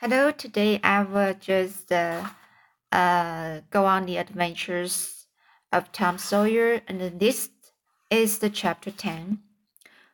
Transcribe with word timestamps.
Hello, 0.00 0.30
today 0.30 0.78
I 0.84 1.02
will 1.02 1.34
just 1.34 1.90
uh, 1.90 2.24
uh, 2.92 3.62
go 3.68 3.84
on 3.84 4.06
the 4.06 4.16
adventures 4.16 5.26
of 5.72 5.90
Tom 5.90 6.18
Sawyer, 6.18 6.82
and 6.86 7.18
this 7.18 7.50
is 8.08 8.38
the 8.38 8.48
chapter 8.48 8.92
10. 8.92 9.40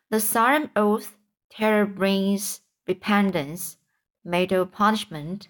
The 0.09 0.19
solemn 0.19 0.71
oath, 0.75 1.15
terror 1.51 1.85
brings 1.85 2.61
repentance, 2.87 3.77
mortal 4.23 4.65
punishment. 4.65 5.49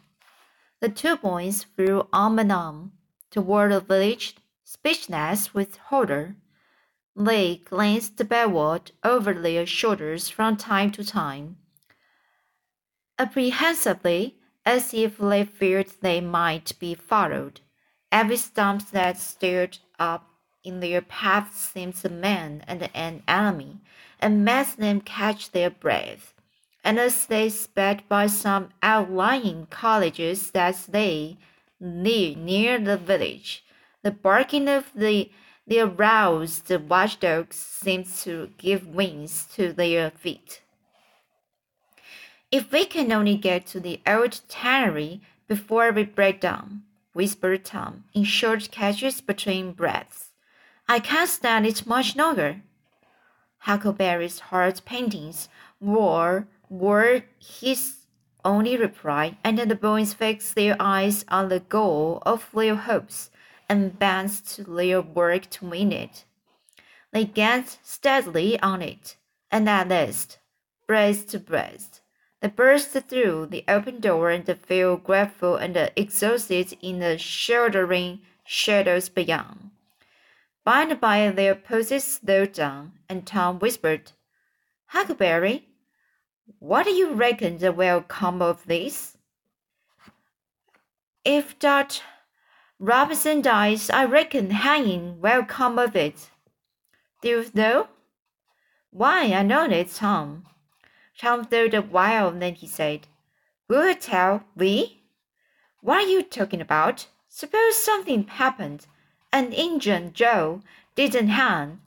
The 0.81 0.89
two 0.89 1.15
boys 1.15 1.63
flew 1.63 2.05
arm 2.11 2.37
in 2.37 2.51
arm 2.51 2.91
toward 3.31 3.71
the 3.71 3.79
village, 3.79 4.35
speechless 4.65 5.53
with 5.53 5.77
horror. 5.77 6.35
They 7.15 7.61
glanced 7.63 8.17
backward 8.27 8.91
over 9.01 9.33
their 9.33 9.65
shoulders 9.65 10.27
from 10.27 10.57
time 10.57 10.91
to 10.91 11.05
time 11.05 11.55
apprehensively, 13.17 14.35
as 14.65 14.93
if 14.93 15.17
they 15.17 15.45
feared 15.45 15.91
they 16.01 16.21
might 16.21 16.77
be 16.79 16.95
followed. 16.95 17.61
Every 18.11 18.37
stump 18.37 18.91
that 18.91 19.17
stared 19.17 19.77
up 19.99 20.29
in 20.63 20.79
their 20.79 21.01
path 21.01 21.55
seemed 21.55 21.95
a 22.03 22.09
man 22.09 22.63
and 22.67 22.89
an 22.93 23.23
enemy, 23.27 23.81
and 24.19 24.43
made 24.43 24.67
them 24.77 25.01
catch 25.01 25.51
their 25.51 25.69
breath. 25.69 26.33
And 26.83 26.99
as 26.99 27.25
they 27.25 27.49
sped 27.49 28.03
by 28.07 28.27
some 28.27 28.69
outlying 28.81 29.67
cottages 29.69 30.51
that 30.51 30.87
lay 30.91 31.37
near, 31.79 32.35
near 32.35 32.79
the 32.79 32.97
village, 32.97 33.63
the 34.01 34.11
barking 34.11 34.67
of 34.67 34.91
the 34.93 35.31
the 35.67 35.79
aroused 35.79 36.69
watchdogs 36.87 37.55
seemed 37.55 38.05
to 38.05 38.51
give 38.59 38.85
wings 38.87 39.47
to 39.55 39.73
their 39.73 40.11
feet. 40.11 40.61
If 42.55 42.71
we 42.71 42.85
can 42.85 43.11
only 43.11 43.35
get 43.35 43.65
to 43.67 43.81
the 43.81 43.99
old 44.07 44.39
tannery 44.47 45.19
before 45.45 45.91
we 45.91 46.05
break 46.05 46.39
down, 46.39 46.83
whispered 47.11 47.65
Tom 47.65 48.05
in 48.13 48.23
short 48.23 48.71
catches 48.71 49.19
between 49.19 49.73
breaths. 49.73 50.31
I 50.87 51.01
can't 51.01 51.29
stand 51.29 51.65
it 51.65 51.85
much 51.85 52.15
longer. 52.15 52.61
Huckleberry's 53.57 54.39
hard 54.39 54.79
paintings 54.85 55.49
were, 55.81 56.47
were 56.69 57.23
his 57.39 58.05
only 58.45 58.77
reply, 58.77 59.37
and 59.43 59.59
the 59.59 59.75
boys 59.75 60.13
fixed 60.13 60.55
their 60.55 60.77
eyes 60.79 61.25
on 61.27 61.49
the 61.49 61.59
goal 61.59 62.23
of 62.25 62.47
their 62.53 62.77
hopes 62.77 63.31
and 63.67 63.99
bent 63.99 64.45
to 64.53 64.63
their 64.63 65.01
work 65.01 65.49
to 65.49 65.65
win 65.65 65.91
it. 65.91 66.23
They 67.11 67.25
gazed 67.25 67.79
steadily 67.83 68.57
on 68.61 68.81
it, 68.81 69.17
and 69.51 69.67
at 69.67 69.89
last, 69.89 70.39
breast 70.87 71.27
to 71.31 71.39
breast, 71.39 71.99
they 72.45 72.51
burst 72.51 72.91
through 72.91 73.47
the 73.47 73.63
open 73.67 73.99
door 73.99 74.29
and 74.29 74.45
fell 74.45 74.97
grateful 74.97 75.55
and 75.55 75.75
exhausted 75.95 76.77
in 76.79 76.99
the 76.99 77.17
sheltering 77.17 78.19
shadows 78.43 79.09
beyond. 79.09 79.71
By 80.63 80.83
and 80.83 81.01
by 81.01 81.31
their 81.31 81.55
poses 81.55 82.03
slowed 82.03 82.53
down, 82.53 82.91
and 83.09 83.25
Tom 83.25 83.57
whispered, 83.57 84.11
Huckleberry, 84.89 85.69
what 86.59 86.83
do 86.83 86.91
you 86.91 87.13
reckon 87.13 87.57
will 87.75 88.01
come 88.01 88.43
of 88.43 88.63
this? 88.67 89.17
If 91.23 91.57
Dot 91.57 92.03
Robinson 92.77 93.41
dies, 93.41 93.89
I 93.89 94.05
reckon 94.05 94.51
hanging 94.51 95.19
will 95.19 95.43
come 95.45 95.79
of 95.79 95.95
it. 95.95 96.29
Do 97.23 97.29
you 97.29 97.45
know? 97.55 97.87
Why, 98.91 99.33
I 99.33 99.41
know 99.41 99.65
it, 99.65 99.91
Tom. 99.91 100.45
Tom 101.19 101.45
thought 101.45 101.73
a 101.73 101.81
while, 101.81 102.29
and 102.29 102.41
then 102.41 102.55
he 102.55 102.67
said, 102.67 103.07
We'll 103.67 103.95
tell 103.95 104.43
we? 104.55 105.03
What 105.81 106.03
are 106.03 106.07
you 106.07 106.23
talking 106.23 106.61
about? 106.61 107.07
Suppose 107.29 107.83
something 107.83 108.27
happened 108.27 108.87
and 109.35 109.53
Injun 109.53 110.13
Joe 110.13 110.61
didn't 110.95 111.27
hang. 111.27 111.81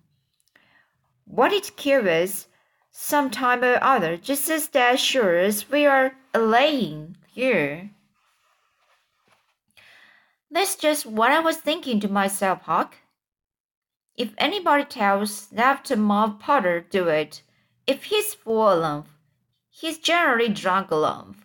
What 1.24 1.50
it 1.50 1.72
us 2.06 2.46
some 2.92 3.30
time 3.30 3.64
or 3.64 3.82
other, 3.82 4.18
just 4.18 4.50
as 4.50 4.68
sure 5.00 5.38
as 5.38 5.70
we 5.70 5.86
are 5.86 6.12
laying 6.36 7.16
here. 7.32 7.90
That's 10.50 10.76
just 10.76 11.06
what 11.06 11.32
I 11.32 11.40
was 11.40 11.56
thinking 11.56 12.00
to 12.00 12.08
myself, 12.08 12.62
Huck. 12.62 12.96
If 14.14 14.34
anybody 14.36 14.84
tells 14.84 15.46
that 15.46 15.96
Muff 15.96 16.38
Potter 16.38 16.80
do 16.80 17.08
it, 17.08 17.40
if 17.86 18.04
he's 18.04 18.34
full 18.34 18.84
of 18.84 19.06
He's 19.80 19.98
generally 19.98 20.48
drunk 20.48 20.90
alone. 20.90 21.36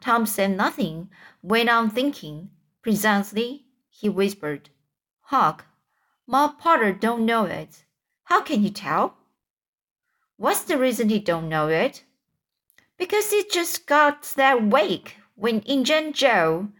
Tom 0.00 0.26
said 0.26 0.56
nothing, 0.56 1.10
went 1.42 1.68
on 1.68 1.90
thinking. 1.90 2.50
Presently, 2.82 3.66
he 3.88 4.08
whispered, 4.08 4.70
Huck, 5.20 5.66
Ma 6.26 6.48
Potter 6.48 6.92
don't 6.92 7.24
know 7.24 7.44
it. 7.44 7.84
How 8.24 8.42
can 8.42 8.64
you 8.64 8.70
tell? 8.70 9.16
What's 10.36 10.64
the 10.64 10.76
reason 10.76 11.08
he 11.08 11.20
don't 11.20 11.48
know 11.48 11.68
it? 11.68 12.02
Because 12.98 13.30
he 13.30 13.44
just 13.48 13.86
got 13.86 14.22
that 14.34 14.64
wake 14.64 15.18
when 15.36 15.60
Injun 15.60 16.12
Joe 16.14 16.70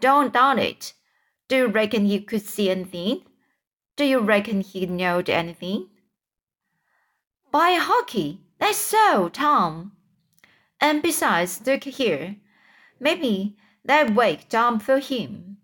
dawned 0.00 0.36
on 0.36 0.58
it. 0.58 0.94
Do 1.46 1.56
you 1.56 1.66
reckon 1.68 2.06
he 2.06 2.20
could 2.20 2.42
see 2.42 2.70
anything? 2.70 3.22
Do 3.94 4.04
you 4.04 4.18
reckon 4.18 4.62
he 4.62 4.84
knowed 4.84 5.30
anything? 5.30 5.90
By 7.52 7.74
hockey, 7.74 8.40
that's 8.62 8.78
so, 8.78 9.28
Tom. 9.28 9.92
And 10.80 11.02
besides, 11.02 11.60
look 11.66 11.82
here. 11.82 12.36
Maybe 13.00 13.56
that 13.84 14.14
wake 14.14 14.48
jumped 14.48 14.84
for 14.84 15.00
him. 15.00 15.56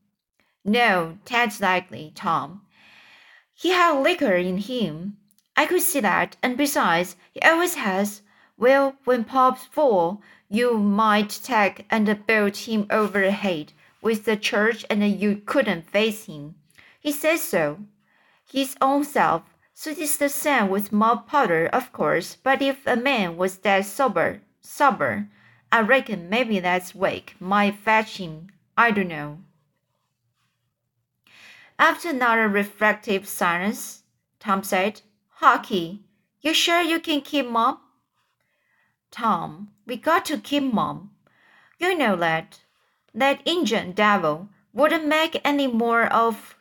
No, 0.64 1.18
that's 1.24 1.60
likely, 1.60 2.10
Tom. 2.16 2.62
He 3.54 3.70
had 3.70 4.00
liquor 4.00 4.34
in 4.34 4.58
him. 4.58 5.16
I 5.56 5.66
could 5.66 5.82
see 5.82 6.00
that, 6.00 6.36
and 6.42 6.56
besides, 6.56 7.14
he 7.32 7.40
always 7.40 7.76
has. 7.76 8.22
Well, 8.56 8.96
when 9.04 9.22
Pop's 9.22 9.64
full, 9.64 10.20
you 10.48 10.78
might 10.78 11.30
take 11.30 11.86
and 11.90 12.26
build 12.26 12.56
him 12.56 12.86
over 12.90 13.20
the 13.20 13.30
head 13.30 13.74
with 14.02 14.24
the 14.24 14.36
church, 14.36 14.84
and 14.90 15.04
you 15.20 15.42
couldn't 15.46 15.88
face 15.88 16.26
him. 16.26 16.56
He 16.98 17.12
says 17.12 17.42
so. 17.42 17.78
His 18.50 18.76
own 18.80 19.04
self 19.04 19.42
so 19.78 19.90
it's 19.90 20.16
the 20.16 20.28
same 20.28 20.70
with 20.70 20.90
Muff 20.90 21.28
Potter, 21.28 21.70
of 21.72 21.92
course, 21.92 22.36
but 22.42 22.60
if 22.60 22.84
a 22.84 22.96
man 22.96 23.36
was 23.36 23.58
that 23.58 23.86
sober, 23.86 24.40
sober, 24.60 25.28
I 25.70 25.82
reckon 25.82 26.28
maybe 26.28 26.58
that's 26.58 26.96
wake 26.96 27.36
might 27.38 27.76
fetch 27.76 28.16
him. 28.16 28.48
I 28.76 28.90
don't 28.90 29.06
know. 29.06 29.38
After 31.78 32.08
another 32.08 32.48
reflective 32.48 33.28
silence, 33.28 34.02
Tom 34.40 34.64
said, 34.64 35.02
Hucky, 35.40 36.00
you 36.40 36.54
sure 36.54 36.80
you 36.80 36.98
can 36.98 37.20
keep 37.20 37.46
Mom? 37.46 37.78
Tom, 39.12 39.68
we 39.86 39.96
got 39.96 40.24
to 40.24 40.38
keep 40.38 40.64
Mom. 40.64 41.12
You 41.78 41.96
know 41.96 42.16
that. 42.16 42.62
That 43.14 43.46
Injun 43.46 43.92
devil 43.92 44.48
wouldn't 44.72 45.06
make 45.06 45.40
any 45.44 45.68
more 45.68 46.12
of 46.12 46.56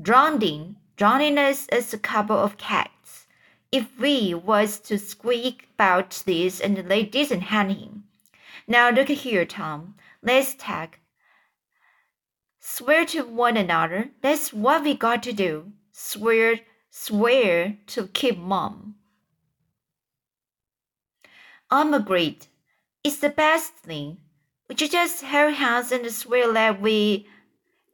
drowning 0.00 0.76
us 1.00 1.66
as 1.68 1.92
a 1.92 1.98
couple 1.98 2.36
of 2.36 2.56
cats. 2.56 3.26
If 3.70 3.98
we 3.98 4.34
was 4.34 4.78
to 4.80 4.98
squeak 4.98 5.68
about 5.74 6.22
this 6.26 6.60
and 6.60 6.76
they 6.76 7.04
didn't 7.04 7.42
hang 7.42 7.70
him. 7.70 8.04
Now 8.66 8.90
look 8.90 9.08
here, 9.08 9.44
Tom. 9.44 9.94
Let's 10.22 10.54
tag. 10.54 10.98
Swear 12.60 13.04
to 13.06 13.22
one 13.22 13.56
another. 13.56 14.10
That's 14.20 14.52
what 14.52 14.84
we 14.84 14.94
got 14.94 15.22
to 15.24 15.32
do. 15.32 15.72
Swear, 15.90 16.60
swear 16.90 17.78
to 17.88 18.06
keep 18.08 18.38
mom. 18.38 18.94
I'm 21.70 21.94
agreed. 21.94 22.46
It's 23.02 23.16
the 23.16 23.30
best 23.30 23.74
thing. 23.74 24.18
Would 24.68 24.80
you 24.80 24.88
just 24.88 25.24
hold 25.24 25.54
hands 25.54 25.90
and 25.90 26.10
swear 26.12 26.52
that 26.52 26.80
we. 26.80 27.26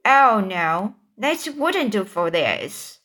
Oh 0.05 0.43
no, 0.45 0.95
that 1.19 1.47
wouldn't 1.55 1.91
do 1.91 2.05
for 2.05 2.31
this. 2.31 2.99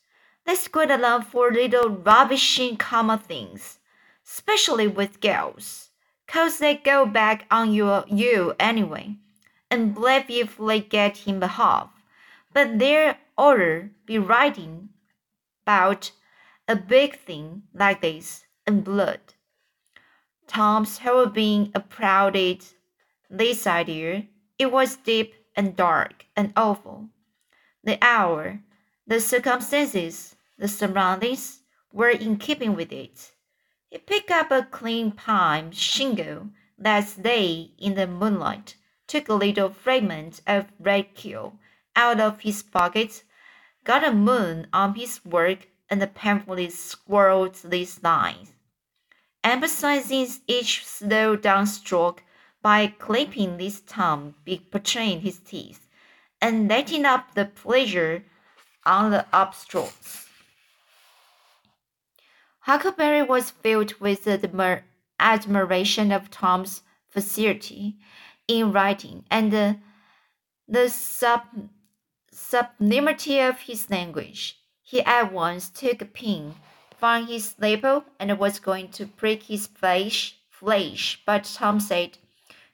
Let's 0.47 0.67
go 0.67 0.83
along 0.83 1.23
for 1.23 1.51
little 1.51 1.89
rubbishing 1.89 2.77
common 2.77 3.19
things, 3.19 3.79
especially 4.25 4.87
with 4.87 5.21
girls, 5.21 5.89
'cause 6.27 6.57
they 6.59 6.75
go 6.75 7.05
back 7.05 7.45
on 7.51 7.73
you, 7.73 8.03
you 8.07 8.55
anyway, 8.59 9.17
and 9.69 9.93
believe 9.93 10.29
if 10.29 10.57
they 10.57 10.79
get 10.79 11.17
him 11.17 11.39
behalf. 11.39 11.89
But 12.53 12.79
there 12.79 13.17
oughter 13.37 13.91
be 14.05 14.17
writing 14.17 14.89
about 15.63 16.11
a 16.67 16.75
big 16.75 17.19
thing 17.19 17.63
like 17.73 18.01
this 18.01 18.45
in 18.65 18.81
blood. 18.81 19.33
Tom's 20.47 20.99
whole 20.99 21.25
being 21.25 21.71
applauded 21.75 22.63
this 23.29 23.67
idea. 23.67 24.27
It 24.57 24.71
was 24.71 24.95
deep 24.95 25.33
and 25.55 25.75
dark 25.75 26.25
and 26.35 26.53
awful. 26.55 27.09
The 27.85 27.99
hour, 28.01 28.61
the 29.05 29.19
circumstances, 29.19 30.35
the 30.57 30.67
surroundings 30.67 31.59
were 31.93 32.09
in 32.09 32.37
keeping 32.37 32.75
with 32.75 32.91
it. 32.91 33.31
He 33.91 33.99
picked 33.99 34.31
up 34.31 34.49
a 34.49 34.63
clean 34.63 35.11
pine 35.11 35.71
shingle 35.71 36.49
that 36.79 37.21
day 37.21 37.69
in 37.77 37.93
the 37.93 38.07
moonlight, 38.07 38.75
took 39.05 39.29
a 39.29 39.35
little 39.35 39.69
fragment 39.69 40.41
of 40.47 40.65
red 40.79 41.15
quill 41.15 41.59
out 41.95 42.19
of 42.19 42.41
his 42.41 42.63
pocket, 42.63 43.23
got 43.83 44.03
a 44.03 44.11
moon 44.11 44.67
on 44.73 44.95
his 44.95 45.23
work, 45.23 45.67
and 45.87 46.01
painfully 46.15 46.71
scrawled 46.71 47.53
these 47.63 48.01
lines, 48.01 48.53
emphasizing 49.43 50.27
each 50.47 50.83
slow 50.83 51.35
down 51.35 51.67
stroke 51.67 52.23
by 52.63 52.87
clipping 52.87 53.59
his 53.59 53.77
thumb 53.77 54.33
between 54.43 55.19
his 55.19 55.37
teeth, 55.37 55.84
and 56.41 56.67
letting 56.67 57.05
up 57.05 57.33
the 57.33 57.45
pleasure 57.45 58.23
on 58.85 59.11
the 59.11 59.25
upstrokes. 59.33 60.25
Huckleberry 62.61 63.21
was 63.21 63.51
filled 63.51 63.93
with 63.99 64.25
admir 64.25 64.83
admiration 65.19 66.11
of 66.11 66.29
Tom's 66.29 66.81
facility 67.07 67.95
in 68.47 68.71
writing 68.71 69.23
and 69.31 69.51
the, 69.51 70.89
sub 70.89 71.41
sublimity 72.31 73.39
of 73.39 73.61
his 73.61 73.89
language. 73.89 74.59
He 74.81 75.01
at 75.01 75.31
once 75.31 75.69
took 75.69 76.01
a 76.01 76.05
pin 76.05 76.55
from 76.97 77.27
his 77.27 77.55
lapel 77.59 78.05
and 78.19 78.37
was 78.37 78.59
going 78.59 78.89
to 78.89 79.05
prick 79.05 79.43
his 79.43 79.67
flesh, 79.67 80.37
flesh, 80.49 81.21
but 81.25 81.43
Tom 81.43 81.79
said, 81.79 82.17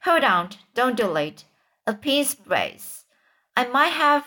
Hold 0.04 0.24
on, 0.24 0.50
don't 0.74 0.98
do 0.98 1.16
it. 1.16 1.46
A 1.86 1.94
pin's 1.94 2.34
breadth. 2.34 3.06
I 3.56 3.68
might 3.68 3.94
have 3.94 4.26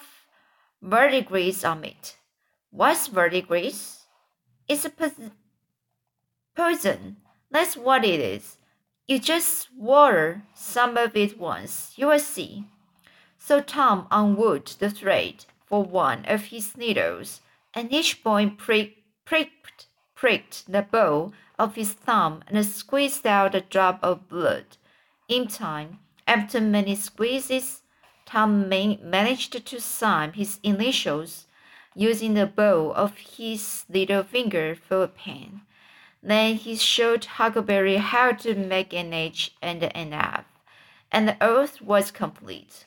verdigris 0.82 1.64
on 1.64 1.84
it. 1.84 2.16
What's 2.70 3.06
verdigris? 3.08 4.06
It's 4.68 4.84
a 4.84 4.90
poison. 6.54 7.16
That's 7.50 7.76
what 7.76 8.04
it 8.04 8.20
is. 8.20 8.58
You 9.06 9.18
just 9.18 9.68
water 9.76 10.42
some 10.54 10.96
of 10.96 11.16
it 11.16 11.38
once, 11.38 11.92
you 11.96 12.06
will 12.08 12.18
see. 12.18 12.64
So 13.38 13.60
Tom 13.60 14.06
unwound 14.10 14.76
the 14.78 14.90
thread 14.90 15.44
for 15.66 15.84
one 15.84 16.24
of 16.24 16.46
his 16.46 16.76
needles, 16.76 17.42
and 17.74 17.92
each 17.92 18.24
point 18.24 18.58
prick, 18.58 18.96
pricked, 19.24 19.86
pricked 20.14 20.70
the 20.70 20.82
bow 20.82 21.32
of 21.58 21.74
his 21.74 21.92
thumb 21.92 22.42
and 22.48 22.64
squeezed 22.64 23.26
out 23.26 23.54
a 23.54 23.60
drop 23.60 24.00
of 24.02 24.28
blood. 24.28 24.78
In 25.28 25.46
time, 25.46 25.98
after 26.26 26.60
many 26.60 26.96
squeezes, 26.96 27.82
Tom 28.34 28.68
managed 28.68 29.64
to 29.64 29.80
sign 29.80 30.32
his 30.32 30.58
initials 30.64 31.46
using 31.94 32.34
the 32.34 32.46
bow 32.46 32.90
of 32.90 33.16
his 33.16 33.84
little 33.88 34.24
finger 34.24 34.74
for 34.74 35.04
a 35.04 35.06
pen. 35.06 35.60
Then 36.20 36.56
he 36.56 36.74
showed 36.74 37.24
Huckleberry 37.26 37.98
how 37.98 38.32
to 38.32 38.56
make 38.56 38.92
an 38.92 39.12
H 39.12 39.52
and 39.62 39.84
an 39.84 40.12
F, 40.12 40.46
and 41.12 41.28
the 41.28 41.36
oath 41.40 41.80
was 41.80 42.10
complete. 42.10 42.86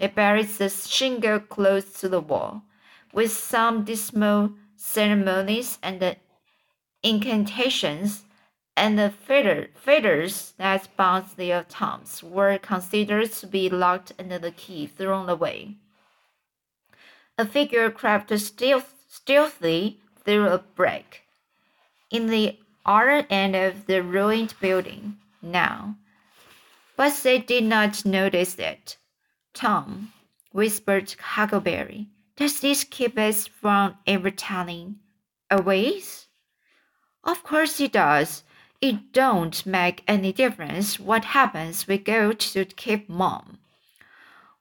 They 0.00 0.08
buried 0.08 0.48
the 0.48 0.68
shingle 0.68 1.38
close 1.38 1.92
to 2.00 2.08
the 2.08 2.20
wall, 2.20 2.62
with 3.12 3.30
some 3.30 3.84
dismal 3.84 4.54
ceremonies 4.74 5.78
and 5.80 6.16
incantations, 7.04 8.24
and 8.78 8.98
the 8.98 9.10
feather, 9.10 9.68
feathers 9.74 10.54
that 10.56 10.88
bound 10.96 11.26
their 11.36 11.64
toms 11.64 12.22
were 12.22 12.56
considered 12.58 13.32
to 13.32 13.46
be 13.46 13.68
locked 13.68 14.12
and 14.18 14.30
the 14.30 14.52
key 14.52 14.86
thrown 14.86 15.28
away. 15.28 15.74
A 17.36 17.44
figure 17.44 17.90
crept 17.90 18.30
stealth, 18.38 18.94
stealthily 19.08 19.98
through 20.24 20.48
a 20.48 20.58
break 20.58 21.22
in 22.10 22.28
the 22.28 22.58
other 22.86 23.26
end 23.28 23.56
of 23.56 23.86
the 23.86 24.02
ruined 24.02 24.54
building 24.60 25.18
now. 25.42 25.96
But 26.96 27.14
they 27.22 27.38
did 27.38 27.64
not 27.64 28.04
notice 28.04 28.54
it. 28.56 28.96
Tom, 29.54 30.12
whispered 30.52 31.14
Huckleberry, 31.20 32.08
does 32.36 32.60
this 32.60 32.84
keep 32.84 33.18
us 33.18 33.46
from 33.46 33.96
ever 34.06 34.30
telling 34.30 35.00
a 35.50 35.60
ways? 35.60 36.28
Of 37.24 37.42
course 37.42 37.80
it 37.80 37.92
does. 37.92 38.44
It 38.80 39.12
don't 39.12 39.66
make 39.66 40.04
any 40.06 40.32
difference 40.32 41.00
what 41.00 41.24
happens 41.24 41.88
we 41.88 41.98
go 41.98 42.32
to 42.32 42.64
keep 42.64 43.08
mom. 43.08 43.58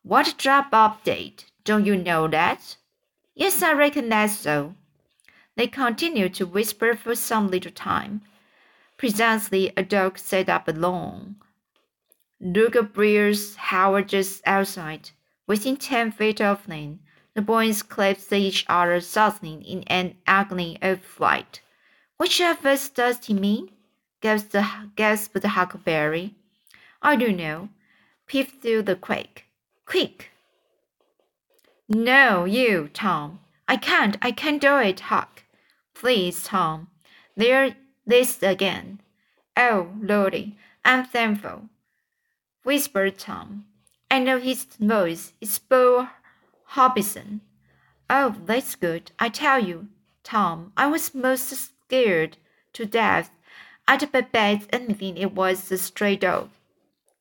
What 0.02 0.36
drop 0.40 0.72
update? 0.72 1.46
Don't 1.64 1.86
you 1.86 1.96
know 1.96 2.28
that? 2.28 2.78
Yes, 3.36 3.62
I 3.62 3.74
reckon 3.74 4.10
that's 4.10 4.36
so. 4.36 4.74
They 5.56 5.68
continued 5.68 6.34
to 6.36 6.48
whisper 6.48 6.96
for 6.96 7.14
some 7.14 7.52
little 7.52 7.72
time. 7.72 8.22
Presently, 8.98 9.72
a 9.78 9.84
dog 9.84 10.18
set 10.18 10.50
up 10.50 10.68
alone. 10.68 11.36
Lugubrious 12.40 13.56
howl 13.56 14.02
just 14.02 14.42
outside, 14.48 15.12
within 15.46 15.78
ten 15.78 16.12
feet 16.12 16.42
of 16.42 16.66
them. 16.66 17.02
The 17.36 17.44
boys 17.44 17.84
clasped 17.84 18.34
each 18.34 18.66
other 18.68 19.00
suddenly 19.00 19.62
in 19.64 19.84
an 19.84 20.16
agony 20.26 20.80
of 20.82 21.02
fright. 21.02 21.62
Which 22.18 22.42
of 22.42 22.66
us 22.66 22.90
does 22.90 23.24
he 23.24 23.36
mean? 23.36 23.70
Gasped 24.22 25.44
huckleberry. 25.44 26.36
I 27.02 27.16
don't 27.16 27.38
know. 27.38 27.70
Peep 28.26 28.62
through 28.62 28.84
the 28.84 28.96
crack. 28.96 29.46
Quick! 29.86 30.32
No, 31.88 32.46
you, 32.46 32.90
Tom. 32.94 33.40
I 33.68 33.78
can't. 33.78 34.18
I 34.22 34.32
can't 34.32 34.62
do 34.62 34.78
it, 34.78 35.00
Huck. 35.00 35.44
Please, 35.94 36.44
Tom. 36.44 36.88
There 37.36 37.76
this 38.06 38.42
again. 38.42 39.00
Oh, 39.56 39.90
Lordy, 40.02 40.56
I'm 40.86 41.06
thankful, 41.06 41.70
whispered 42.64 43.18
Tom. 43.18 43.66
I 44.10 44.20
know 44.20 44.40
his 44.40 44.66
voice 44.80 45.34
It's 45.42 45.60
Bo 45.60 46.10
Hobson. 46.66 47.42
Oh, 48.10 48.36
that's 48.46 48.76
good. 48.76 49.12
I 49.20 49.30
tell 49.30 49.60
you, 49.60 49.88
Tom, 50.24 50.72
I 50.78 50.88
was 50.88 51.14
most 51.14 51.50
scared 51.50 52.38
to 52.74 52.86
death. 52.86 53.32
I'd 53.88 54.12
bet 54.12 54.68
anything 54.72 55.18
it 55.18 55.34
was 55.34 55.72
a 55.72 55.78
stray 55.78 56.16
dog. 56.18 56.50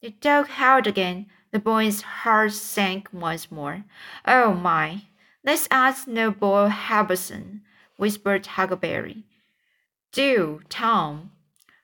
The 0.02 0.10
dog 0.10 0.48
howled 0.48 0.86
again. 0.86 1.26
The 1.52 1.58
boy's 1.60 2.02
heart 2.02 2.52
sank 2.52 3.08
once 3.12 3.50
more. 3.50 3.84
Oh 4.26 4.52
my! 4.52 5.02
Let's 5.44 5.68
ask 5.70 6.08
no 6.08 6.32
Bo 6.32 6.68
Hobson, 6.68 7.62
whispered 7.96 8.46
Huckleberry. 8.46 9.24
Do, 10.10 10.62
Tom. 10.68 11.30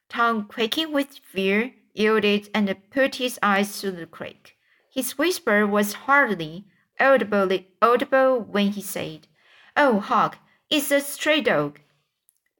Tom, 0.09 0.47
quaking 0.47 0.93
with 0.93 1.21
fear, 1.25 1.75
yielded 1.95 2.51
and 2.53 2.77
put 2.91 3.15
his 3.15 3.39
eyes 3.43 3.81
to 3.81 3.93
the 3.93 4.07
crack. 4.07 4.57
His 4.93 5.17
whisper 5.17 5.67
was 5.67 5.93
hardly 5.93 6.65
audibly 6.99 7.69
audible 7.81 8.41
when 8.41 8.73
he 8.73 8.83
said, 8.83 9.29
Oh, 9.77 10.01
Huck, 10.01 10.39
it's 10.69 10.91
a 10.91 11.01
stray 11.01 11.41
dog. 11.41 11.81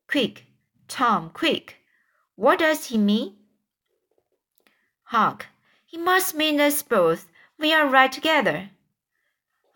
Quick, 0.09 0.47
Tom, 0.89 1.31
quick. 1.31 1.82
What 2.37 2.59
does 2.59 2.87
he 2.87 2.99
mean? 2.99 3.37
Huck, 5.05 5.47
he 5.87 5.99
must 5.99 6.35
mean 6.35 6.61
us 6.61 6.83
both. 6.83 7.29
We 7.59 7.73
are 7.73 7.87
right 7.87 8.11
together. 8.11 8.71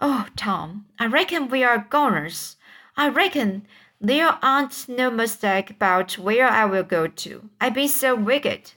Oh, 0.00 0.26
Tom, 0.36 0.86
I 0.98 1.06
reckon 1.06 1.48
we 1.48 1.62
are 1.62 1.86
goners. 1.90 2.56
I 2.96 3.08
reckon 3.08 3.66
there 4.00 4.38
aren't 4.42 4.88
no 4.88 5.10
mistake 5.10 5.70
about 5.70 6.18
where 6.18 6.48
I 6.48 6.64
will 6.64 6.82
go 6.82 7.06
to. 7.06 7.48
I've 7.60 7.74
been 7.74 7.88
so 7.88 8.14
wicked. 8.14 8.72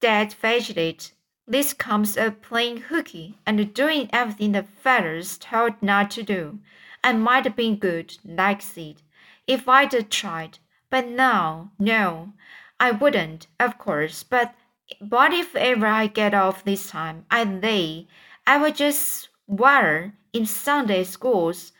Dad 0.00 0.32
fidgeted. 0.32 1.10
This 1.46 1.72
comes 1.72 2.16
of 2.16 2.42
playing 2.42 2.78
hooky 2.88 3.38
and 3.46 3.74
doing 3.74 4.08
everything 4.12 4.52
the 4.52 4.62
feathers 4.62 5.38
told 5.38 5.82
not 5.82 6.10
to 6.12 6.22
do. 6.22 6.58
I 7.04 7.12
might 7.12 7.44
have 7.44 7.56
been 7.56 7.76
good, 7.76 8.16
like 8.24 8.62
Sid, 8.62 9.02
if 9.46 9.68
I'd 9.68 10.10
tried. 10.10 10.58
But 10.90 11.08
now, 11.08 11.72
no, 11.78 12.32
I 12.78 12.90
wouldn't, 12.90 13.46
of 13.58 13.78
course. 13.78 14.22
But 14.22 14.54
but 15.00 15.32
if 15.32 15.56
ever 15.56 15.86
I 15.86 16.06
get 16.06 16.34
off 16.34 16.64
this 16.64 16.90
time, 16.90 17.24
I 17.30 17.44
lay, 17.44 18.08
I 18.46 18.58
would 18.58 18.76
just 18.76 19.28
water 19.46 20.14
in 20.32 20.46
Sunday 20.46 21.04
schools 21.04 21.72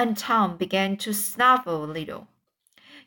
and 0.00 0.16
Tom 0.16 0.56
began 0.56 0.96
to 0.96 1.12
snuffle 1.12 1.84
a 1.84 1.86
little. 1.86 2.26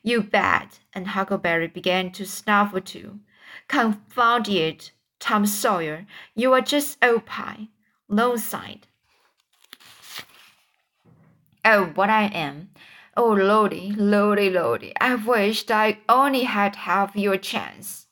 You 0.02 0.22
bet, 0.22 0.78
and 0.92 1.08
Huckleberry 1.08 1.66
began 1.66 2.12
to 2.12 2.24
snuffle 2.24 2.80
too. 2.80 3.18
Confound 3.66 4.48
it, 4.48 4.92
Tom 5.18 5.44
Sawyer, 5.44 6.06
you 6.36 6.52
are 6.52 6.60
just 6.60 6.98
old 7.02 7.26
pie, 7.26 7.68
lone 8.08 8.38
side. 8.38 8.86
Oh, 11.64 11.86
what 11.94 12.10
I 12.10 12.24
am. 12.26 12.70
Oh, 13.16 13.32
Lordy, 13.32 13.92
Lordy, 13.92 14.50
Lordy, 14.50 14.92
I 15.00 15.14
wished 15.14 15.70
I 15.70 15.98
only 16.08 16.42
had 16.42 16.74
half 16.74 17.14
your 17.14 17.36
chance. 17.36 18.06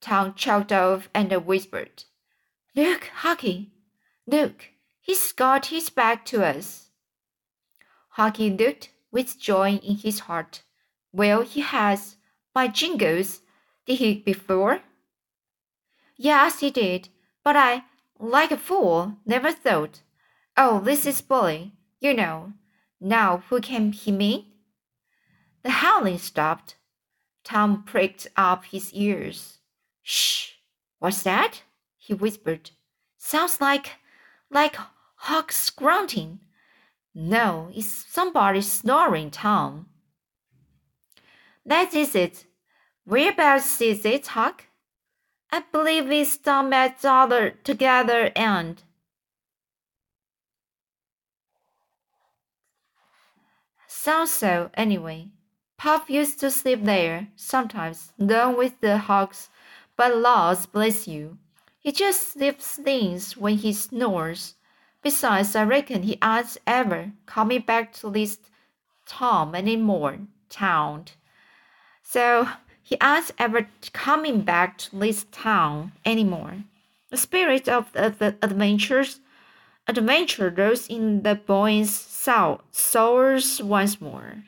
Tom 0.00 0.34
choked 0.34 0.72
off 0.72 1.08
and 1.14 1.30
whispered, 1.46 2.04
Look, 2.74 3.10
Hucky, 3.22 3.72
look, 4.26 4.70
he's 5.00 5.32
got 5.32 5.66
his 5.66 5.90
back 5.90 6.24
to 6.26 6.44
us. 6.44 6.88
Hucky 8.16 8.50
looked 8.58 8.90
with 9.10 9.38
joy 9.38 9.72
in 9.76 9.96
his 9.96 10.20
heart. 10.20 10.62
Well, 11.12 11.42
he 11.42 11.60
has. 11.60 12.16
By 12.54 12.68
jingles, 12.68 13.40
Did 13.86 13.98
he 13.98 14.14
before? 14.14 14.80
Yes, 16.16 16.60
he 16.60 16.70
did, 16.70 17.08
but 17.42 17.56
I, 17.56 17.84
like 18.18 18.50
a 18.50 18.56
fool, 18.56 19.16
never 19.26 19.52
thought. 19.52 20.02
Oh, 20.56 20.80
this 20.80 21.06
is 21.06 21.20
bully, 21.20 21.72
you 22.00 22.14
know. 22.14 22.52
Now, 23.04 23.42
who 23.48 23.60
can 23.60 23.90
he 23.90 24.12
mean? 24.12 24.46
The 25.64 25.70
howling 25.70 26.18
stopped. 26.18 26.76
Tom 27.42 27.82
pricked 27.82 28.28
up 28.36 28.66
his 28.66 28.92
ears. 28.92 29.58
Shh! 30.02 30.52
What's 31.00 31.24
that? 31.24 31.62
he 31.98 32.14
whispered. 32.14 32.70
Sounds 33.18 33.60
like, 33.60 33.96
like 34.50 34.76
Huck's 35.16 35.68
grunting. 35.70 36.40
No, 37.12 37.72
it's 37.74 37.88
somebody 37.88 38.60
snoring, 38.60 39.32
Tom. 39.32 39.86
That 41.66 41.94
is 41.94 42.14
it. 42.14 42.46
Whereabouts 43.04 43.80
is 43.80 44.04
it, 44.04 44.28
Huck? 44.28 44.66
I 45.50 45.64
believe 45.72 46.08
it's 46.08 46.36
down 46.36 46.72
at 46.72 47.02
the 47.02 47.10
other 47.10 47.50
together 47.50 48.30
end. 48.36 48.84
Sounds 54.04 54.32
so, 54.32 54.68
anyway. 54.74 55.28
Muff 55.84 56.10
used 56.10 56.40
to 56.40 56.50
sleep 56.50 56.82
there, 56.82 57.28
sometimes, 57.36 58.12
alone 58.18 58.58
with 58.58 58.80
the 58.80 58.98
Hucks, 58.98 59.48
but 59.96 60.16
laws 60.16 60.66
bless 60.66 61.06
you. 61.06 61.38
He 61.78 61.92
just 61.92 62.32
sleeps 62.32 62.78
things 62.78 63.36
when 63.36 63.58
he 63.58 63.72
snores. 63.72 64.54
Besides, 65.02 65.54
I 65.54 65.62
reckon 65.62 66.02
he 66.02 66.18
ain't 66.20 66.56
ever 66.66 67.12
coming 67.26 67.60
back 67.60 67.92
to 68.00 68.10
this 68.10 68.40
Tom 69.06 69.54
any 69.54 69.76
more, 69.76 70.18
town. 70.48 71.04
So 72.02 72.48
he 72.82 72.96
ain't 73.00 73.30
ever 73.38 73.68
coming 73.92 74.40
back 74.40 74.78
to 74.78 74.96
this 74.98 75.26
town 75.30 75.92
any 76.04 76.24
more. 76.24 76.64
The 77.10 77.16
spirit 77.16 77.68
of 77.68 77.92
the 77.92 78.34
adventures 78.42 79.20
adventure 79.86 80.50
rose 80.50 80.86
in 80.86 81.22
the 81.22 81.34
boy's 81.34 81.90
soul, 81.90 82.60
souls 82.70 83.62
once 83.62 84.00
more. 84.00 84.42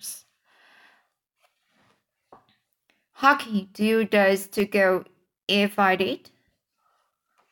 Hucky, 3.18 3.68
do 3.72 3.84
you 3.84 4.04
dare 4.04 4.36
to 4.36 4.64
go 4.64 5.04
if 5.48 5.78
I 5.78 5.96
did? 5.96 6.30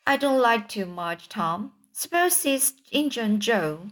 I 0.07 0.17
don't 0.17 0.41
like 0.41 0.69
too 0.69 0.87
much, 0.87 1.29
Tom. 1.29 1.73
Suppose 1.93 2.45
it's 2.45 2.73
Injun 2.91 3.39
Joe. 3.39 3.89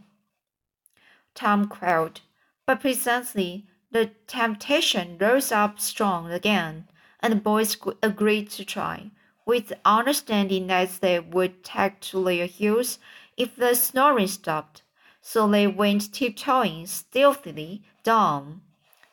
Tom 1.35 1.68
quailed, 1.68 2.23
but 2.66 2.80
presently 2.80 3.66
the 3.92 4.11
temptation 4.26 5.16
rose 5.18 5.52
up 5.52 5.78
strong 5.78 6.32
again, 6.32 6.88
and 7.20 7.32
the 7.32 7.37
boys 7.37 7.76
agreed 8.02 8.50
to 8.50 8.64
try, 8.64 9.11
with 9.47 9.68
the 9.68 9.78
understanding 9.85 10.66
that 10.66 11.00
they 11.00 11.20
would 11.20 11.62
take 11.62 12.00
to 12.00 12.25
their 12.25 12.47
heels 12.47 12.99
if 13.40 13.56
the 13.56 13.75
snoring 13.75 14.26
stopped. 14.26 14.82
So 15.23 15.49
they 15.49 15.66
went 15.66 16.12
tiptoeing 16.12 16.87
stealthily 16.87 17.82
down, 18.02 18.61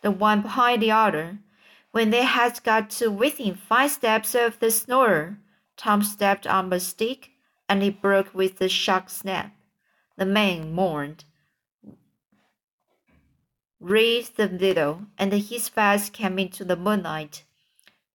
the 0.02 0.12
one 0.12 0.42
behind 0.42 0.82
the 0.82 0.92
other. 0.92 1.40
When 1.92 2.10
they 2.10 2.26
had 2.26 2.62
got 2.64 2.90
to 3.00 3.10
within 3.10 3.56
five 3.56 3.92
steps 3.92 4.36
of 4.36 4.60
the 4.60 4.70
snorer, 4.70 5.38
Tom 5.78 6.04
stepped 6.04 6.46
on 6.46 6.74
a 6.74 6.80
stick, 6.82 7.30
and 7.70 7.82
it 7.82 8.02
broke 8.02 8.34
with 8.34 8.60
a 8.60 8.68
sharp 8.68 9.10
snap. 9.10 9.54
The 10.18 10.26
man 10.26 10.74
mourned, 10.74 11.24
writhed 13.80 14.40
a 14.40 14.48
little, 14.48 15.04
and 15.18 15.32
his 15.32 15.70
face 15.70 16.10
came 16.10 16.38
into 16.38 16.66
the 16.66 16.76
moonlight. 16.76 17.46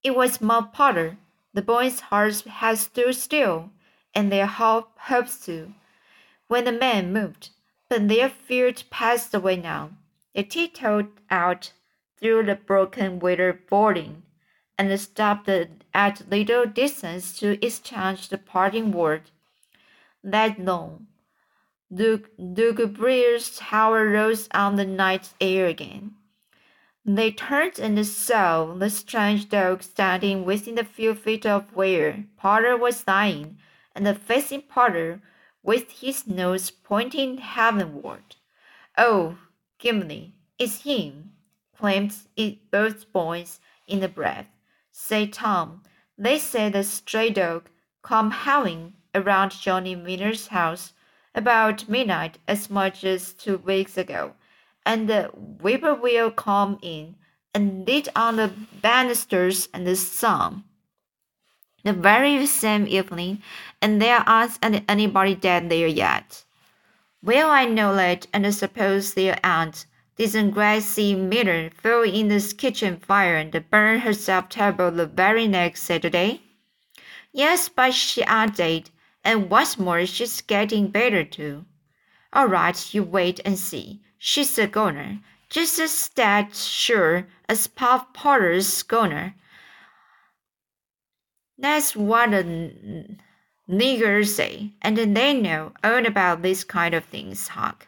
It 0.02 0.14
was 0.14 0.42
Muff 0.42 0.72
Potter. 0.72 1.16
The 1.54 1.62
boys' 1.62 2.00
hearts 2.00 2.42
had 2.42 2.78
stood 2.78 3.14
still, 3.14 3.70
and 4.14 4.30
their 4.30 4.46
hope, 4.46 4.90
hopes 4.98 5.46
too, 5.46 5.74
when 6.52 6.66
the 6.66 6.72
man 6.72 7.10
moved. 7.14 7.48
But 7.88 8.08
their 8.08 8.28
fear 8.28 8.74
passed 8.90 9.32
away 9.32 9.56
now. 9.56 9.92
They 10.34 10.42
tiptoed 10.42 11.08
out 11.30 11.72
through 12.18 12.44
the 12.44 12.56
broken 12.56 13.20
wicker 13.20 13.58
boarding, 13.70 14.22
and 14.76 15.00
stopped 15.00 15.48
at 15.48 16.28
little 16.28 16.66
distance 16.66 17.38
to 17.38 17.64
exchange 17.64 18.28
the 18.28 18.36
parting 18.36 18.92
word. 18.92 19.30
That 20.22 20.58
long, 20.58 21.06
lugubrious 21.90 23.62
hour 23.72 24.10
rose 24.10 24.46
on 24.52 24.76
the 24.76 24.84
night 24.84 25.30
air 25.40 25.66
again. 25.66 26.16
They 27.02 27.30
turned 27.30 27.78
and 27.78 28.06
saw 28.06 28.74
the 28.74 28.90
strange 28.90 29.48
dog 29.48 29.82
standing 29.82 30.44
within 30.44 30.78
a 30.78 30.84
few 30.84 31.14
feet 31.14 31.46
of 31.46 31.74
where 31.74 32.26
Potter 32.36 32.76
was 32.76 33.08
lying, 33.08 33.56
and 33.94 34.06
facing 34.18 34.62
Potter 34.62 35.22
with 35.62 35.90
his 36.00 36.26
nose 36.26 36.70
pointing 36.70 37.38
heavenward. 37.38 38.36
Oh, 38.98 39.38
Gimli, 39.78 40.34
it's 40.58 40.82
him, 40.82 41.32
claimed 41.76 42.14
it 42.36 42.70
both 42.70 43.12
boys 43.12 43.60
in 43.86 44.02
a 44.02 44.08
breath. 44.08 44.46
Say, 44.90 45.26
Tom, 45.26 45.82
they 46.18 46.38
say 46.38 46.68
the 46.68 46.84
stray 46.84 47.30
dog 47.30 47.68
come 48.02 48.30
howling 48.30 48.94
around 49.14 49.52
Johnny 49.52 49.96
Winter's 49.96 50.48
house 50.48 50.92
about 51.34 51.88
midnight 51.88 52.38
as 52.46 52.68
much 52.68 53.04
as 53.04 53.32
two 53.32 53.58
weeks 53.58 53.96
ago 53.96 54.34
and 54.84 55.08
the 55.08 55.24
whippoorwill 55.60 56.30
come 56.32 56.78
in 56.82 57.14
and 57.54 57.86
lit 57.86 58.08
on 58.16 58.36
the 58.36 58.52
banisters 58.80 59.68
and 59.72 59.86
the 59.86 59.96
sun. 59.96 60.64
The 61.84 61.92
very 61.92 62.46
same 62.46 62.86
evening, 62.86 63.42
and 63.80 64.00
there 64.00 64.22
aren't 64.28 64.58
anybody 64.88 65.34
dead 65.34 65.68
there 65.68 65.88
yet. 65.88 66.44
Well, 67.22 67.50
I 67.50 67.64
know 67.64 67.96
it, 67.98 68.26
and 68.32 68.46
I 68.46 68.50
suppose 68.50 69.14
there 69.14 69.38
aren't. 69.42 69.86
Didn't 70.16 70.50
Gracie 70.52 71.14
Miller 71.14 71.70
fall 71.70 72.02
in 72.02 72.28
the 72.28 72.54
kitchen 72.56 72.98
fire 72.98 73.36
and 73.36 73.70
burn 73.70 74.00
herself 74.00 74.48
terrible 74.48 74.90
the 74.90 75.06
very 75.06 75.48
next 75.48 75.82
Saturday? 75.82 76.42
Yes, 77.32 77.68
but 77.68 77.94
she 77.94 78.22
ain't 78.22 78.56
dead, 78.56 78.90
and 79.24 79.50
what's 79.50 79.78
more, 79.78 80.04
she's 80.06 80.40
getting 80.40 80.88
better 80.88 81.24
too. 81.24 81.64
All 82.32 82.46
right, 82.46 82.94
you 82.94 83.02
wait 83.02 83.40
and 83.44 83.58
see. 83.58 84.00
She's 84.18 84.58
a 84.58 84.66
goner, 84.66 85.18
just 85.48 85.78
as 85.80 86.08
dead 86.10 86.54
sure 86.54 87.26
as 87.48 87.68
Muff 87.80 88.12
Potter's 88.12 88.82
goner. 88.84 89.34
That's 91.62 91.94
what 91.94 92.32
the 92.32 93.16
niggers 93.70 94.26
say, 94.34 94.72
and 94.82 94.96
they 94.96 95.32
know 95.32 95.72
all 95.84 96.04
about 96.04 96.42
these 96.42 96.64
kind 96.64 96.92
of 96.92 97.04
things, 97.04 97.48
Huck. 97.48 97.86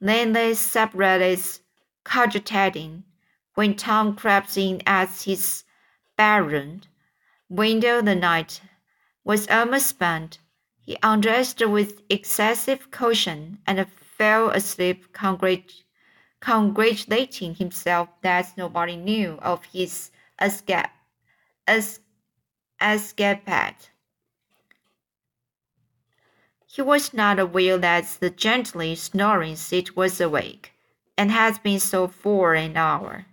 Then 0.00 0.32
they 0.32 0.54
separated, 0.54 1.40
cogitating. 2.04 3.02
When 3.54 3.74
Tom 3.74 4.14
crept 4.14 4.56
in 4.56 4.80
at 4.86 5.10
his 5.22 5.64
bedroom 6.16 6.82
window 7.48 8.00
the 8.00 8.14
night 8.14 8.62
was 9.24 9.48
almost 9.48 9.88
spent, 9.88 10.38
he 10.80 10.96
undressed 11.02 11.66
with 11.66 12.02
excessive 12.08 12.92
caution 12.92 13.58
and 13.66 13.84
fell 14.16 14.50
asleep 14.50 15.12
congrat- 15.12 15.82
congratulating 16.40 17.56
himself 17.56 18.08
that 18.22 18.56
nobody 18.56 18.94
knew 18.94 19.38
of 19.42 19.64
his 19.64 20.12
escape. 20.40 20.86
Es- 21.66 21.98
escapade. 22.80 23.76
He 26.66 26.82
was 26.82 27.12
not 27.12 27.38
aware 27.38 27.78
that 27.78 28.16
the 28.20 28.30
gently 28.30 28.94
snoring 28.94 29.56
seat 29.56 29.96
was 29.96 30.20
awake, 30.20 30.72
and 31.16 31.30
had 31.30 31.62
been 31.62 31.80
so 31.80 32.06
for 32.08 32.54
an 32.54 32.76
hour. 32.76 33.26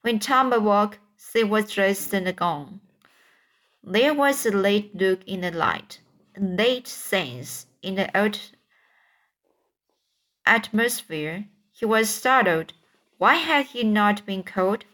When 0.00 0.18
Tom 0.18 0.52
awoke, 0.52 0.98
she 1.16 1.44
was 1.44 1.72
dressed 1.72 2.14
and 2.14 2.34
gone. 2.34 2.80
There 3.82 4.14
was 4.14 4.44
a 4.46 4.50
late 4.50 4.94
look 4.94 5.22
in 5.26 5.42
the 5.42 5.50
light, 5.50 6.00
a 6.36 6.40
late 6.40 6.88
sense 6.88 7.66
in 7.82 7.96
the 7.96 8.18
old 8.18 8.38
atmosphere, 10.46 11.46
he 11.72 11.84
was 11.84 12.10
startled. 12.10 12.72
Why 13.18 13.34
had 13.34 13.66
he 13.66 13.84
not 13.84 14.26
been 14.26 14.42
called? 14.42 14.84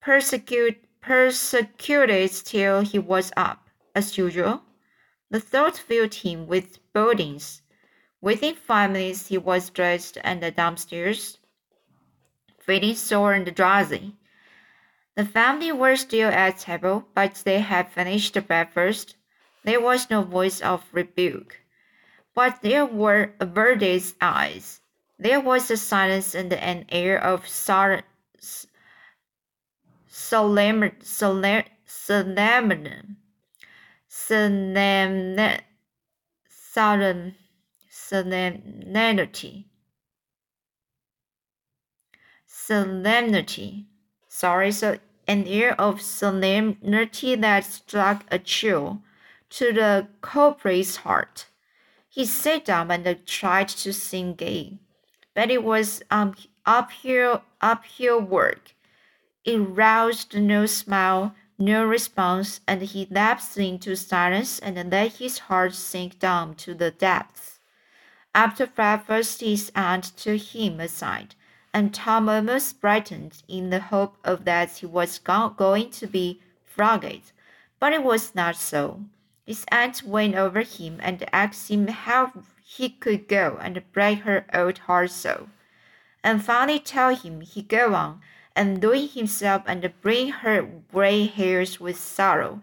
Persecute, 0.00 0.83
persecuted 1.04 2.32
till 2.44 2.80
he 2.80 2.98
was 2.98 3.30
up, 3.36 3.68
as 3.94 4.16
usual. 4.16 4.62
The 5.30 5.38
thought 5.38 5.76
filled 5.76 6.14
him 6.14 6.46
with 6.46 6.78
bodings. 6.94 7.60
Within 8.22 8.54
five 8.54 8.90
minutes 8.90 9.26
he 9.26 9.36
was 9.36 9.68
dressed 9.68 10.16
and 10.24 10.40
downstairs, 10.56 11.38
feeling 12.58 12.94
sore 12.94 13.34
and 13.34 13.54
drowsy. 13.54 14.14
The 15.14 15.26
family 15.26 15.72
were 15.72 15.96
still 15.96 16.30
at 16.30 16.58
table, 16.58 17.06
but 17.14 17.42
they 17.44 17.60
had 17.60 17.92
finished 17.92 18.34
breakfast. 18.46 19.16
There 19.62 19.80
was 19.80 20.08
no 20.08 20.22
voice 20.22 20.62
of 20.62 20.84
rebuke. 20.90 21.60
But 22.34 22.62
there 22.62 22.86
were 22.86 23.34
averted 23.40 24.04
eyes. 24.22 24.80
There 25.18 25.40
was 25.40 25.70
a 25.70 25.76
silence 25.76 26.34
and 26.34 26.52
an 26.54 26.86
air 26.88 27.22
of 27.22 27.46
solemn, 30.14 30.92
solemn, 31.00 31.64
solemn, 31.84 33.16
solemn, 34.06 35.60
solemn, 36.48 37.34
solemnity, 37.90 39.66
solemnity. 42.46 43.86
Sorry, 44.28 44.70
so 44.70 44.98
an 45.26 45.48
air 45.48 45.80
of 45.80 46.00
solemnity 46.00 47.34
that 47.34 47.64
struck 47.64 48.24
a 48.30 48.38
chill 48.38 49.02
to 49.50 49.72
the 49.72 50.06
culprit's 50.20 50.96
heart. 50.96 51.46
He 52.08 52.24
sat 52.24 52.66
down 52.66 52.92
and 52.92 53.26
tried 53.26 53.68
to 53.68 53.92
sing 53.92 54.34
gay, 54.34 54.78
but 55.34 55.50
it 55.50 55.64
was 55.64 56.04
um, 56.12 56.36
uphill, 56.64 57.42
uphill 57.60 58.20
work. 58.20 58.73
It 59.44 59.58
roused 59.58 60.34
no 60.34 60.64
smile, 60.64 61.34
no 61.58 61.84
response, 61.84 62.62
and 62.66 62.80
he 62.80 63.06
lapsed 63.10 63.58
into 63.58 63.94
silence 63.94 64.58
and 64.58 64.90
let 64.90 65.12
his 65.12 65.38
heart 65.38 65.74
sink 65.74 66.18
down 66.18 66.54
to 66.56 66.72
the 66.72 66.90
depths. 66.90 67.60
After 68.34 68.66
breakfast, 68.66 69.42
his 69.42 69.70
aunt 69.76 70.16
took 70.16 70.40
him 70.40 70.80
aside, 70.80 71.34
and 71.74 71.92
Tom 71.92 72.28
almost 72.30 72.80
brightened 72.80 73.42
in 73.46 73.68
the 73.68 73.80
hope 73.80 74.16
of 74.24 74.46
that 74.46 74.78
he 74.78 74.86
was 74.86 75.18
go 75.18 75.50
going 75.50 75.90
to 75.90 76.06
be 76.06 76.40
flogged, 76.64 77.32
but 77.78 77.92
it 77.92 78.02
was 78.02 78.34
not 78.34 78.56
so. 78.56 79.04
His 79.44 79.66
aunt 79.70 80.02
went 80.04 80.36
over 80.36 80.62
him 80.62 81.00
and 81.02 81.28
asked 81.34 81.70
him 81.70 81.88
how 81.88 82.32
he 82.64 82.88
could 82.88 83.28
go 83.28 83.58
and 83.60 83.84
break 83.92 84.20
her 84.20 84.46
old 84.54 84.78
heart 84.78 85.10
so, 85.10 85.50
and 86.22 86.42
finally 86.42 86.78
tell 86.78 87.14
him 87.14 87.42
he'd 87.42 87.68
go 87.68 87.94
on 87.94 88.22
and 88.56 88.80
doing 88.80 89.08
himself 89.08 89.62
and 89.66 89.92
bring 90.00 90.30
her 90.30 90.62
gray 90.92 91.26
hairs 91.26 91.80
with 91.80 91.98
sorrow 91.98 92.60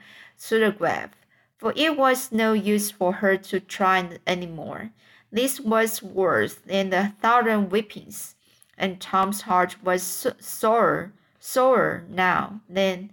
to 0.48 0.60
the 0.60 0.72
grave, 0.72 1.10
for 1.58 1.74
it 1.76 1.98
was 1.98 2.32
no 2.32 2.54
use 2.54 2.92
for 2.92 3.14
her 3.14 3.38
to 3.38 3.60
try 3.60 4.18
any 4.26 4.48
more. 4.48 4.92
This 5.32 5.60
was 5.60 6.04
worse 6.04 6.56
than 6.56 6.94
a 6.94 7.16
thousand 7.22 7.70
whippings, 7.70 8.36
and 8.78 9.00
Tom's 9.00 9.42
heart 9.42 9.78
was 9.84 10.28
sore, 10.40 11.14
sorer 11.40 12.06
now 12.10 12.62
than 12.70 13.12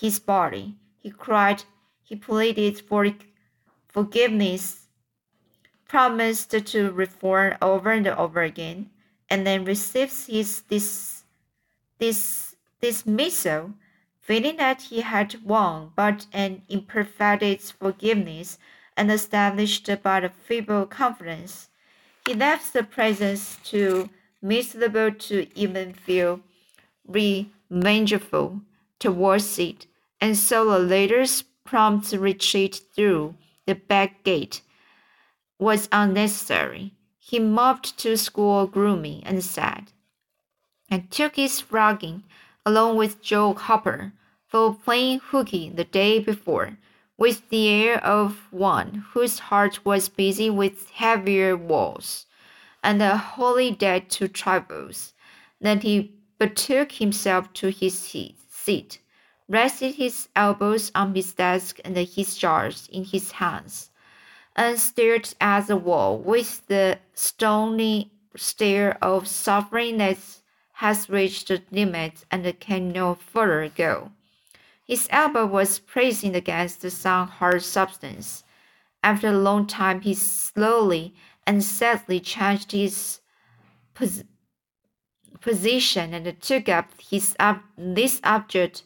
his 0.00 0.18
body. 0.18 0.76
He 0.98 1.10
cried 1.10 1.64
he 2.02 2.16
pleaded 2.16 2.80
for 2.80 3.06
forgiveness, 3.86 4.86
promised 5.86 6.50
to 6.50 6.90
reform 6.90 7.54
over 7.60 7.90
and 7.90 8.06
over 8.08 8.40
again, 8.40 8.88
and 9.28 9.46
then 9.46 9.66
receives 9.66 10.26
his 10.26 10.62
dis, 10.62 11.17
dis, 11.98 12.56
dismissal, 12.80 13.74
feeling 14.20 14.56
that 14.56 14.82
he 14.82 15.00
had 15.00 15.42
won 15.44 15.92
but 15.96 16.26
an 16.32 16.62
imperfect 16.68 17.72
forgiveness 17.72 18.58
and 18.96 19.10
established 19.10 19.88
but 20.02 20.24
a 20.24 20.28
feeble 20.28 20.86
confidence. 20.86 21.68
He 22.26 22.34
left 22.34 22.72
the 22.72 22.82
presence 22.84 23.58
too 23.64 24.10
miserable 24.42 25.12
to 25.12 25.46
even 25.54 25.94
feel 25.94 26.40
revengeful 27.06 28.62
towards 28.98 29.58
it, 29.58 29.86
and 30.20 30.36
so 30.36 30.76
a 30.76 30.78
later 30.78 31.24
prompt 31.64 32.12
retreat 32.12 32.80
through 32.94 33.34
the 33.66 33.74
back 33.74 34.24
gate 34.24 34.62
was 35.58 35.88
unnecessary. 35.92 36.92
He 37.18 37.38
moved 37.38 37.98
to 37.98 38.16
school 38.16 38.66
gloomy 38.66 39.22
and 39.26 39.44
sad, 39.44 39.87
and 40.90 41.10
took 41.10 41.36
his 41.36 41.60
frogging 41.60 42.22
along 42.64 42.96
with 42.96 43.22
Joe 43.22 43.54
Harper 43.54 44.12
for 44.46 44.74
playing 44.74 45.20
hooky 45.20 45.68
the 45.70 45.84
day 45.84 46.18
before, 46.18 46.78
with 47.16 47.48
the 47.50 47.68
air 47.68 48.02
of 48.04 48.52
one 48.52 49.04
whose 49.12 49.38
heart 49.38 49.84
was 49.84 50.08
busy 50.08 50.48
with 50.50 50.90
heavier 50.90 51.56
woes 51.56 52.26
and 52.82 53.02
a 53.02 53.16
holy 53.16 53.70
debt 53.70 54.08
to 54.10 54.28
trifles. 54.28 55.12
Then 55.60 55.80
he 55.80 56.14
betook 56.38 56.92
himself 56.92 57.52
to 57.54 57.70
his 57.70 57.98
seat 57.98 59.00
rested 59.48 59.94
his 59.94 60.28
elbows 60.36 60.92
on 60.94 61.14
his 61.14 61.32
desk 61.32 61.80
and 61.84 61.96
his 61.96 62.36
jars 62.36 62.88
in 62.92 63.04
his 63.04 63.32
hands, 63.32 63.90
and 64.54 64.78
stared 64.78 65.34
at 65.40 65.66
the 65.66 65.76
wall 65.76 66.18
with 66.18 66.66
the 66.66 66.98
stony 67.14 68.12
stare 68.36 68.98
of 69.02 69.26
suffering 69.26 70.00
has 70.78 71.10
reached 71.10 71.48
the 71.48 71.60
limit 71.72 72.24
and 72.30 72.60
can 72.60 72.88
no 72.88 73.12
further 73.14 73.68
go. 73.68 74.12
His 74.86 75.08
elbow 75.10 75.44
was 75.44 75.80
pressing 75.80 76.36
against 76.36 76.88
some 76.90 77.26
hard 77.26 77.62
substance. 77.62 78.44
After 79.02 79.28
a 79.28 79.32
long 79.32 79.66
time, 79.66 80.02
he 80.02 80.14
slowly 80.14 81.14
and 81.44 81.64
sadly 81.64 82.20
changed 82.20 82.70
his 82.70 83.20
pos 83.94 84.22
position 85.40 86.14
and 86.14 86.40
took 86.40 86.68
up 86.68 86.90
his 87.00 87.36
this 87.76 88.20
object 88.22 88.84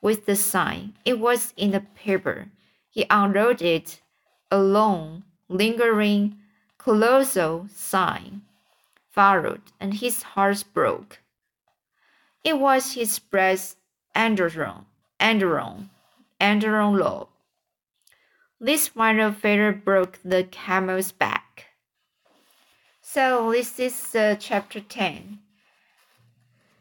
with 0.00 0.24
the 0.24 0.36
sign. 0.36 0.94
It 1.04 1.18
was 1.18 1.52
in 1.56 1.72
the 1.72 1.80
paper. 1.80 2.48
He 2.88 3.04
unrolled 3.10 3.60
it, 3.60 4.00
a 4.50 4.58
long, 4.58 5.24
lingering, 5.48 6.38
colossal 6.78 7.66
sign 7.74 8.42
followed, 9.16 9.62
and 9.80 9.94
his 9.94 10.22
heart 10.34 10.62
broke. 10.74 11.20
It 12.46 12.60
was 12.60 12.92
his 12.92 13.18
breast 13.18 13.76
Anderon, 14.14 14.84
Anderon, 15.18 15.88
Anderon 16.40 16.96
Law. 16.96 17.26
This 18.60 18.86
final 18.86 19.32
failure 19.32 19.72
broke 19.72 20.20
the 20.24 20.44
camel's 20.44 21.10
back. 21.10 21.66
So 23.00 23.50
this 23.50 23.80
is 23.80 24.14
uh, 24.14 24.36
chapter 24.38 24.78
10. 24.78 25.40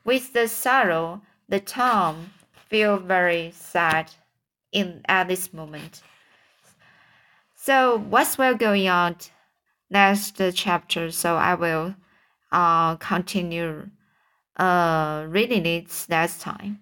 With 0.04 0.34
the 0.34 0.48
sorrow, 0.48 1.24
the 1.50 1.60
Tom 1.60 2.34
feel 2.70 2.98
very 2.98 3.50
sad 3.50 4.12
in 4.72 5.02
at 5.08 5.30
this 5.30 5.52
moment. 5.52 6.04
So 7.56 7.98
what's 7.98 8.38
well 8.38 8.54
going 8.54 8.88
on? 8.88 9.16
Next 9.90 10.40
chapter. 10.54 11.10
So 11.10 11.38
I 11.38 11.56
will 11.56 11.96
uh 12.52 12.98
continue 12.98 13.90
uh 14.58 15.26
reading 15.30 15.66
it 15.66 16.06
next 16.10 16.42
time. 16.42 16.80